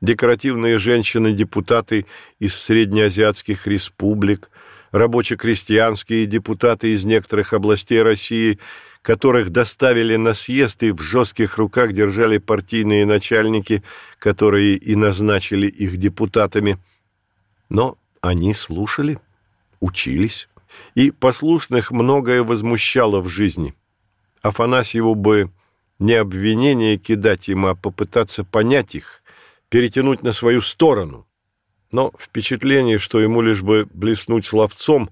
[0.04, 2.06] декоративные женщины-депутаты
[2.38, 4.50] из среднеазиатских республик,
[4.92, 8.60] рабоче-крестьянские депутаты из некоторых областей России,
[9.02, 13.82] которых доставили на съезд и в жестких руках держали партийные начальники,
[14.20, 16.78] которые и назначили их депутатами.
[17.70, 19.20] Но они слушали,
[19.80, 20.50] учились,
[20.96, 23.74] и послушных многое возмущало в жизни.
[24.42, 25.50] Афанасьеву бы
[25.98, 29.23] не обвинение кидать им, а попытаться понять их,
[29.74, 31.26] перетянуть на свою сторону.
[31.92, 35.10] Но впечатление, что ему лишь бы блеснуть словцом,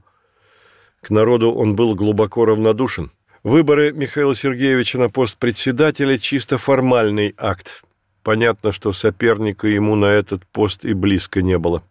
[1.01, 3.09] к народу он был глубоко равнодушен.
[3.41, 7.83] Выборы Михаила Сергеевича на пост председателя– чисто формальный акт.
[8.21, 11.81] Понятно, что соперника ему на этот пост и близко не было.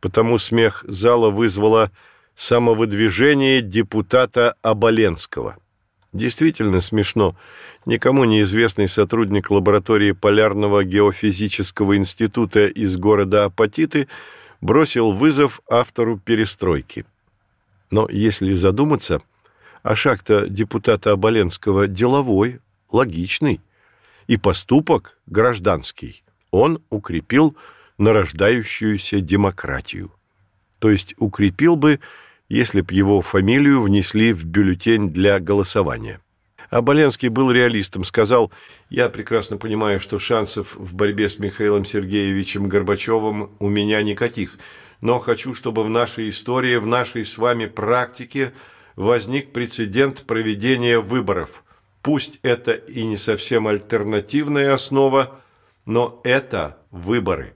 [0.00, 1.90] Потому смех зала вызвало
[2.36, 5.56] самовыдвижение депутата Оболенского.
[6.16, 7.36] Действительно смешно–
[7.84, 14.08] никому неизвестный сотрудник лаборатории Полярного геофизического института из города Апатиты
[14.62, 17.04] бросил вызов автору перестройки.
[17.90, 19.20] Но если задуматься,
[19.82, 23.60] а шаг-то депутата Оболенского деловой, логичный,
[24.26, 27.56] и поступок гражданский, он укрепил
[27.98, 30.10] нарождающуюся демократию.
[30.78, 32.00] То есть укрепил бы,
[32.48, 36.20] если б его фамилию внесли в бюллетень для голосования.
[36.70, 38.52] А Боленский был реалистом, сказал,
[38.90, 44.58] «Я прекрасно понимаю, что шансов в борьбе с Михаилом Сергеевичем Горбачевым у меня никаких,
[45.00, 48.52] но хочу, чтобы в нашей истории, в нашей с вами практике
[48.96, 51.62] возник прецедент проведения выборов.
[52.02, 55.40] Пусть это и не совсем альтернативная основа,
[55.84, 57.54] но это выборы».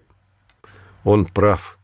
[1.03, 1.79] Он прав.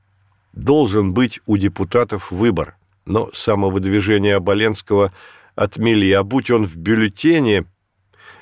[0.52, 5.12] Должен быть у депутатов выбор, но самовыдвижение Оболенского–
[5.56, 7.64] отмели, а будь он в бюллетене,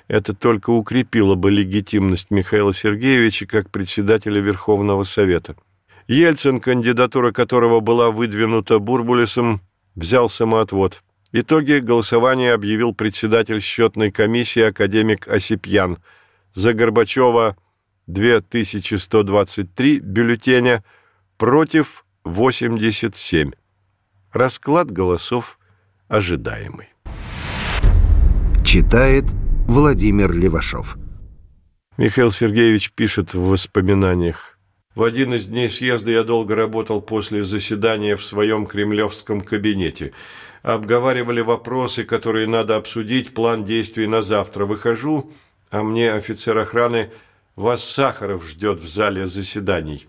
[0.08, 5.56] это только укрепило бы легитимность Михаила Сергеевича как председателя Верховного Совета.
[6.06, 9.62] Ельцин, кандидатура которого была выдвинута Бурбулесом,
[9.94, 11.02] взял самоотвод.
[11.32, 15.98] Итоги голосования объявил председатель счетной комиссии академик Осипьян.
[16.52, 17.56] За Горбачева
[18.06, 20.84] 2123 бюллетеня,
[21.38, 23.52] против 87.
[24.34, 25.60] Расклад голосов
[26.08, 26.88] ожидаемый.
[28.64, 29.26] Читает
[29.68, 30.96] Владимир Левашов.
[31.98, 34.58] Михаил Сергеевич пишет в воспоминаниях.
[34.96, 40.12] В один из дней съезда я долго работал после заседания в своем кремлевском кабинете.
[40.64, 44.64] Обговаривали вопросы, которые надо обсудить, план действий на завтра.
[44.66, 45.30] Выхожу,
[45.70, 47.12] а мне офицер охраны
[47.54, 50.08] «Вас Сахаров ждет в зале заседаний».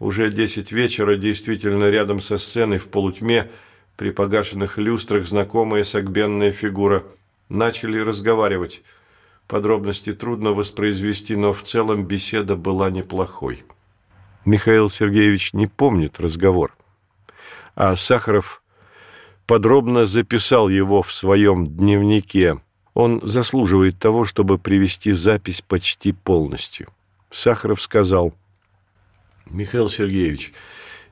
[0.00, 3.50] Уже десять вечера, действительно рядом со сценой в полутьме,
[3.96, 7.04] при погашенных люстрах знакомая согбенная фигура–
[7.48, 8.82] начали разговаривать.
[9.46, 13.64] Подробности трудно воспроизвести, но в целом беседа была неплохой.
[14.44, 16.76] Михаил Сергеевич не помнит разговор,
[17.74, 18.62] а Сахаров
[19.46, 22.60] подробно записал его в своем дневнике.
[22.94, 26.88] Он заслуживает того, чтобы привести запись почти полностью.
[27.30, 28.34] Сахаров сказал,
[29.50, 30.52] «Михаил Сергеевич,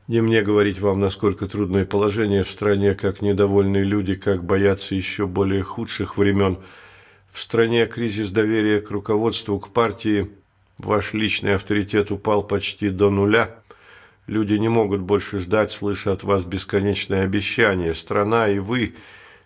[0.09, 5.27] не мне говорить вам, насколько трудное положение в стране, как недовольные люди, как боятся еще
[5.27, 6.59] более худших времен.
[7.33, 10.31] В стране кризис доверия к руководству, к партии.
[10.79, 13.57] Ваш личный авторитет упал почти до нуля.
[14.27, 17.95] Люди не могут больше ждать, слыша от вас бесконечные обещания.
[17.95, 18.95] Страна и вы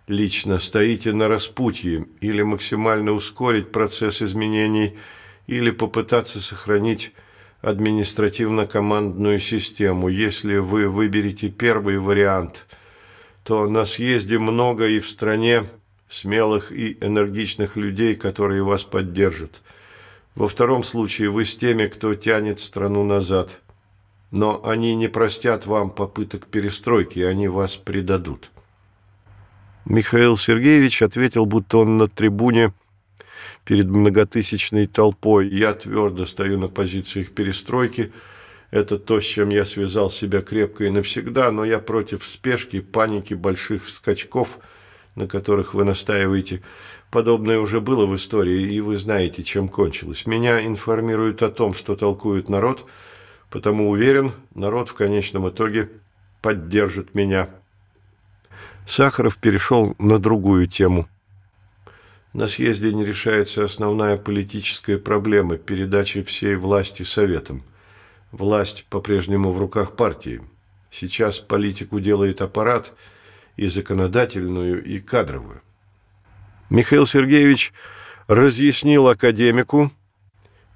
[0.09, 4.99] лично стоите на распутье или максимально ускорить процесс изменений,
[5.47, 7.13] или попытаться сохранить
[7.63, 10.09] административно-командную систему.
[10.09, 12.67] Если вы выберете первый вариант,
[13.45, 15.65] то на съезде много и в стране
[16.09, 19.63] смелых и энергичных людей, которые вас поддержат.
[20.35, 23.61] Во втором случае вы с теми, кто тянет страну назад.
[24.31, 28.51] Но они не простят вам попыток перестройки, они вас предадут.
[29.85, 32.73] Михаил Сергеевич ответил, будто он на трибуне
[33.65, 35.49] перед многотысячной толпой.
[35.49, 38.13] Я твердо стою на позициях перестройки.
[38.71, 43.35] Это то, с чем я связал себя крепко и навсегда, но я против спешки, паники,
[43.35, 44.59] больших скачков,
[45.17, 46.63] на которых вы настаиваете.
[47.11, 50.27] Подобное уже было в истории, и вы знаете, чем кончилось.
[50.27, 52.87] Меня информируют о том, что толкует народ,
[53.51, 55.91] потому уверен, народ в конечном итоге
[56.41, 57.51] поддержит меня.
[58.87, 61.09] Сахаров перешел на другую тему.
[62.33, 67.65] На съезде не решается основная политическая проблема– передачи всей власти советам.
[68.31, 70.41] Власть по-прежнему в руках партии.
[70.91, 72.93] Сейчас политику делает аппарат
[73.57, 75.61] и законодательную, и кадровую.
[76.69, 77.73] Михаил Сергеевич
[78.29, 79.91] разъяснил академику,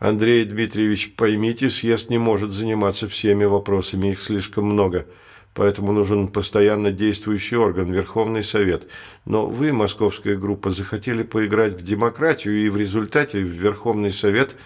[0.00, 5.06] Андрей Дмитриевич, поймите, съезд не может заниматься всеми вопросами, их слишком много,
[5.54, 8.86] поэтому нужен постоянно действующий орган, Верховный Совет.
[9.24, 14.56] Но вы, московская группа, захотели поиграть в демократию, и в результате в Верховный Совет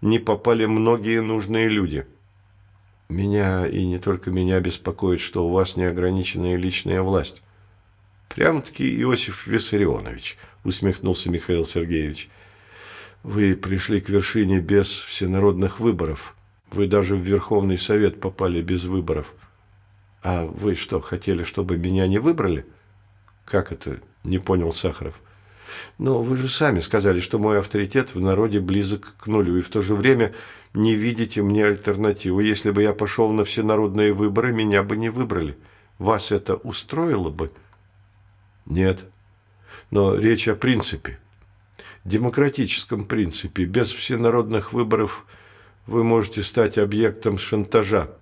[0.00, 2.06] не попали многие нужные люди.
[3.08, 7.42] Меня и не только меня беспокоит, что у вас неограниченная личная власть.
[8.28, 12.28] Прям-таки Иосиф Виссарионович– усмехнулся Михаил Сергеевич.
[13.22, 16.34] Вы пришли к вершине без всенародных выборов.
[16.70, 19.34] Вы даже в Верховный Совет попали без выборов.
[20.30, 22.66] А вы что, хотели, чтобы меня не выбрали?
[23.46, 23.98] Как это?
[24.24, 25.22] Не понял Сахаров.
[25.96, 29.70] Но вы же сами сказали, что мой авторитет в народе близок к нулю, и в
[29.70, 30.34] то же время
[30.74, 32.42] не видите мне альтернативы.
[32.42, 35.56] Если бы я пошел на всенародные выборы, меня бы не выбрали.
[35.96, 37.50] Вас это устроило бы?
[38.66, 39.06] Нет,
[39.90, 41.18] но речь о принципе,
[42.04, 43.64] демократическом принципе.
[43.64, 45.24] Без всенародных выборов
[45.86, 48.17] вы можете стать объектом шантажа.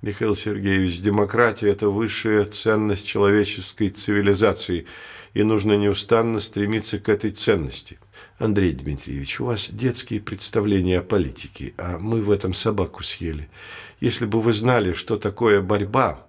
[0.00, 4.86] Михаил Сергеевич, демократия– это высшая ценность человеческой цивилизации,
[5.34, 7.98] и нужно неустанно стремиться к этой ценности.
[8.38, 13.48] Андрей Дмитриевич, у вас детские представления о политике, а мы в этом собаку съели.
[13.98, 16.28] Если бы вы знали, что такое борьба,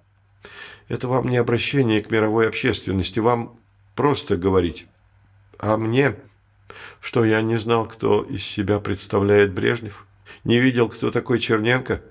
[0.88, 3.56] это вам не обращение к мировой общественности, вам
[3.94, 4.86] просто говорить.
[5.58, 6.16] А мне,
[7.00, 10.06] что я не знал, кто из себя представляет Брежнев,
[10.42, 12.02] не видел, кто такой Черненко.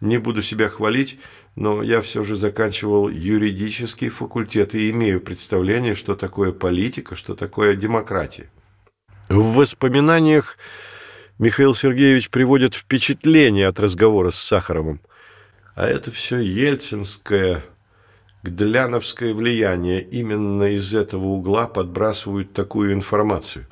[0.00, 1.18] Не буду себя хвалить,
[1.56, 7.74] но я все же заканчивал юридический факультет и имею представление, что такое политика, что такое
[7.74, 8.50] демократия.
[9.28, 10.56] В воспоминаниях
[11.38, 15.00] Михаил Сергеевич приводит впечатление от разговора с Сахаровым.
[15.74, 17.64] А это все ельцинское
[18.42, 20.00] гдляновское влияние.
[20.00, 23.66] Именно из этого угла подбрасывают такую информацию.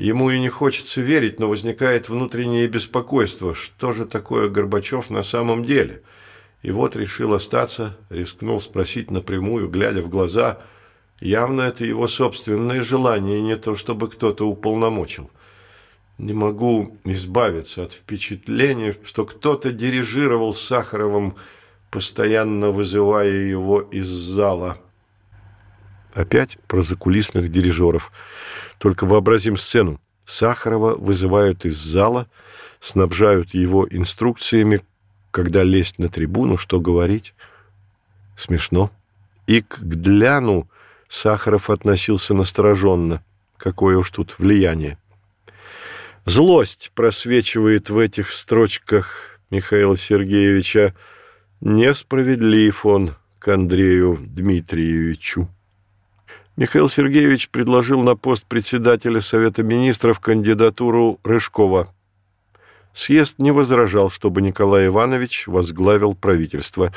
[0.00, 3.54] Ему и не хочется верить, но возникает внутреннее беспокойство.
[3.54, 6.00] Что же такое Горбачев на самом деле?
[6.62, 10.60] И вот решил остаться, рискнул спросить напрямую, глядя в глаза.
[11.20, 15.30] Явно это его собственное желание, не то чтобы кто-то уполномочил.
[16.16, 21.36] Не могу избавиться от впечатления, что кто-то дирижировал Сахаровым
[21.90, 24.78] постоянно вызывая его из зала.
[26.14, 28.12] Опять про закулисных дирижеров.
[28.78, 30.00] Только вообразим сцену.
[30.24, 32.28] Сахарова вызывают из зала,
[32.80, 34.80] снабжают его инструкциями,
[35.30, 37.34] когда лезть на трибуну, что говорить.
[38.36, 38.90] Смешно.
[39.46, 40.68] И к Гдляну
[41.08, 43.22] Сахаров относился настороженно.
[43.56, 44.98] Какое уж тут влияние.
[46.24, 50.94] Злость просвечивает в этих строчках Михаила Сергеевича,
[51.60, 55.48] Несправедлив он к Андрею Дмитриевичу.
[56.56, 61.88] Михаил Сергеевич предложил на пост председателя Совета министров кандидатуру Рыжкова.
[62.92, 66.92] Съезд не возражал, чтобы Николай Иванович возглавил правительство.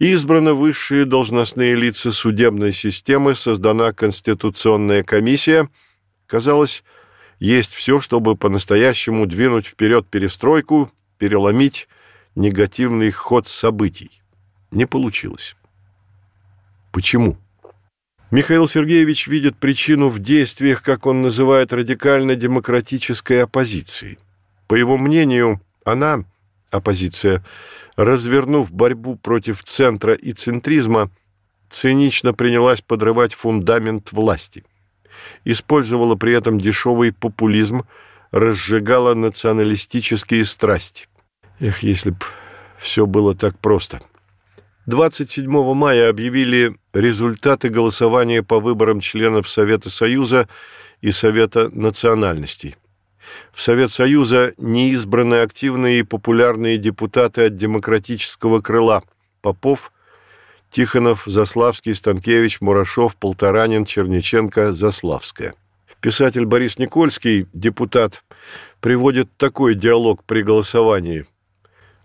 [0.00, 5.68] Избраны высшие должностные лица судебной системы, создана Конституционная комиссия.
[6.26, 6.82] Казалось,
[7.38, 11.88] есть все, чтобы по-настоящему двинуть вперед перестройку, переломить
[12.34, 14.10] негативный ход событий.
[14.72, 15.54] Не получилось.
[16.92, 17.38] Почему?
[18.32, 24.18] Михаил Сергеевич видит причину в действиях, как он называет, радикально-демократической оппозиции.
[24.66, 26.24] По его мнению, она,
[26.72, 27.44] оппозиция,
[27.94, 31.10] развернув борьбу против центра и центризма,
[31.70, 34.64] цинично принялась подрывать фундамент власти.
[35.44, 37.84] Использовала при этом дешевый популизм,
[38.32, 41.06] разжигала националистические страсти.
[41.60, 42.18] Эх, если б
[42.76, 44.00] все было так просто.
[44.86, 50.48] 27 мая объявили результаты голосования по выборам членов Совета Союза
[51.00, 52.76] и Совета национальностей.
[53.52, 59.02] В Совет Союза неизбранные активные и популярные депутаты от демократического крыла
[59.42, 59.92] Попов,
[60.70, 65.54] Тихонов, Заславский, Станкевич, Мурашов, Полторанин, Черниченко, Заславская.
[66.00, 68.22] Писатель Борис Никольский, депутат,
[68.80, 71.26] приводит такой диалог при голосовании–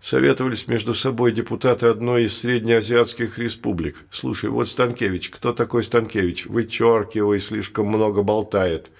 [0.02, 3.98] Советовались между собой депутаты одной из среднеазиатских республик.
[4.10, 5.30] Слушай, вот Станкевич.
[5.30, 6.46] Кто такой Станкевич?
[6.46, 8.90] Вычеркивай, слишком много болтает.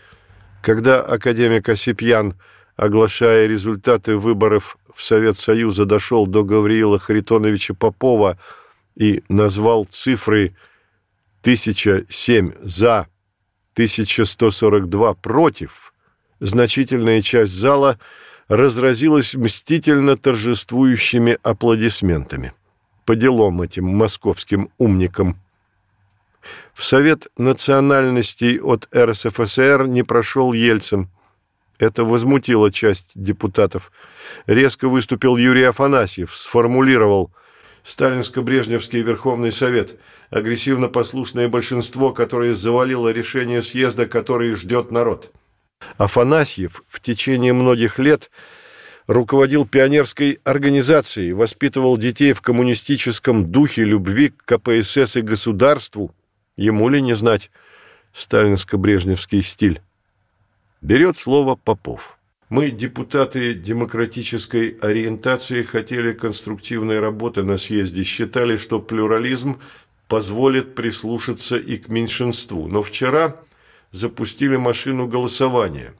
[0.62, 2.38] Когда академик Осипьян,
[2.76, 8.38] оглашая результаты выборов в Совет Союза, дошел до Гавриила Харитоновича Попова
[8.94, 10.54] и назвал цифры
[11.40, 13.08] 1007 за,
[13.72, 15.92] 1142 против,
[16.38, 17.98] значительная часть зала–
[18.48, 22.52] разразилась мстительно торжествующими аплодисментами.
[23.04, 25.40] По делам этим московским умникам.
[26.72, 31.08] В Совет национальностей от РСФСР не прошел Ельцин.
[31.78, 33.90] Это возмутило часть депутатов.
[34.46, 37.30] Резко выступил Юрий Афанасьев, сформулировал
[37.84, 39.98] «Сталинско-Брежневский Верховный Совет–
[40.30, 45.32] агрессивно послушное большинство, которое завалило решение съезда, который ждет народ».
[45.98, 48.30] Афанасьев в течение многих лет
[49.06, 56.14] руководил пионерской организацией, воспитывал детей в коммунистическом духе любви к КПСС и государству.
[56.56, 57.50] Ему ли не знать
[58.14, 59.80] сталинско-брежневский стиль?
[60.80, 62.18] Берет слово Попов.
[62.48, 69.58] Мы, депутаты демократической ориентации, хотели конструктивной работы на съезде, считали, что плюрализм
[70.06, 72.68] позволит прислушаться и к меньшинству.
[72.68, 73.36] Но вчера
[73.92, 75.94] запустили машину голосования.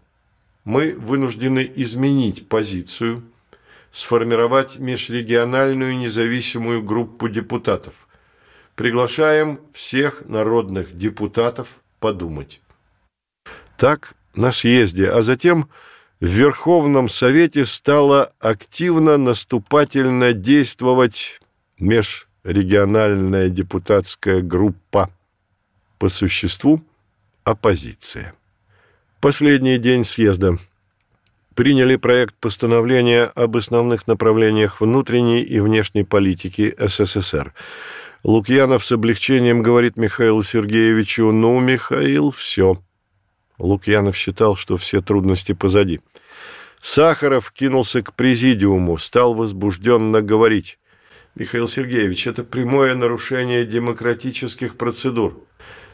[0.65, 3.23] Мы вынуждены изменить позицию,
[3.93, 8.09] сформировать межрегиональную независимую группу депутатов.
[8.75, 12.63] Приглашаем всех народных депутатов подумать.
[13.77, 15.69] Так на съезде, а затем
[16.21, 21.41] в Верховном Совете стала активно наступательно действовать
[21.79, 25.11] межрегиональная депутатская группа.
[25.99, 26.83] По существу–
[27.45, 28.35] Оппозиция.
[29.21, 30.59] Последний день съезда.
[31.57, 37.53] Приняли проект постановления об основных направлениях внутренней и внешней политики СССР.
[38.23, 42.81] Лукьянов с облегчением говорит Михаилу Сергеевичу, «Ну, Михаил, все».
[43.59, 46.01] Лукьянов считал, что все трудности позади.
[46.81, 50.79] Сахаров кинулся к президиуму, стал возбужденно говорить.
[51.35, 55.45] «Михаил Сергеевич, это прямое нарушение демократических процедур».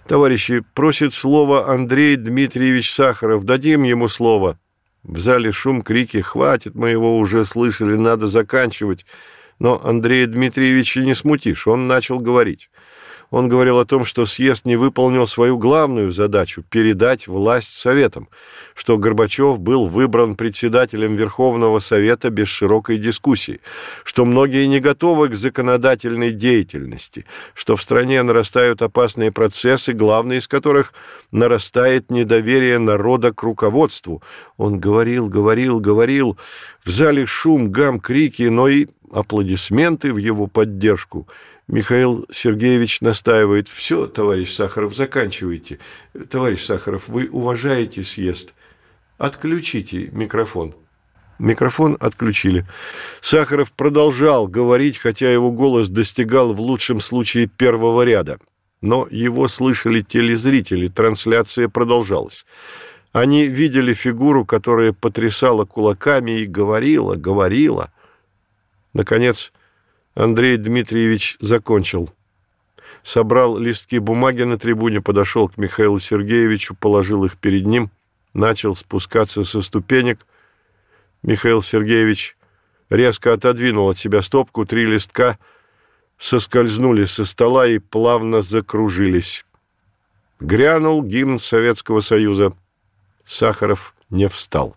[0.09, 3.44] Товарищи, просит слово Андрей Дмитриевич Сахаров.
[3.44, 4.59] Дадим ему слово.
[5.02, 6.22] В зале шум, крики.
[6.22, 9.04] Хватит, мы его уже слышали, надо заканчивать.
[9.59, 11.66] Но Андрея Дмитриевича не смутишь.
[11.66, 12.70] Он начал говорить.
[13.31, 18.29] Он говорил о том, что съезд не выполнил свою главную задачу– передать власть Советам,
[18.74, 23.61] что Горбачев был выбран председателем Верховного Совета без широкой дискуссии,
[24.05, 30.49] что многие не готовы к законодательной деятельности, что в стране нарастают опасные процессы, главный из
[30.49, 30.95] которых–
[31.31, 34.22] нарастает недоверие народа к руководству.
[34.57, 36.39] Он говорил, говорил, говорил,
[36.83, 41.29] в зале шум, гам, крики, но и аплодисменты в его поддержку–
[41.68, 43.68] Михаил Сергеевич настаивает.
[43.68, 45.78] Все, товарищ Сахаров, заканчивайте.
[46.30, 48.54] Товарищ Сахаров, вы уважаете съезд.
[49.18, 50.74] Отключите микрофон.
[51.38, 52.64] Микрофон отключили.
[53.20, 58.38] Сахаров продолжал говорить, хотя его голос достигал в лучшем случае первого ряда.
[58.80, 62.46] Но его слышали телезрители, трансляция продолжалась.
[63.12, 67.92] Они видели фигуру, которая потрясала кулаками и говорила, говорила.
[68.94, 69.52] Наконец,
[70.18, 72.10] Андрей Дмитриевич закончил.
[73.04, 77.92] Собрал листки бумаги на трибуне, подошел к Михаилу Сергеевичу, положил их перед ним,
[78.34, 80.26] начал спускаться со ступенек.
[81.22, 82.36] Михаил Сергеевич
[82.90, 85.38] резко отодвинул от себя стопку, три листка
[86.18, 89.46] соскользнули со стола и плавно закружились.
[90.40, 92.54] Грянул гимн Советского Союза.
[93.24, 94.74] Сахаров не встал.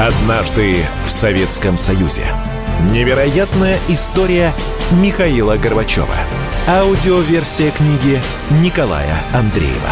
[0.00, 2.24] Однажды в Советском Союзе.
[2.90, 4.54] Невероятная история
[4.92, 6.16] Михаила Горбачева.
[6.66, 8.18] Аудиоверсия книги
[8.62, 9.90] Николая Андреева.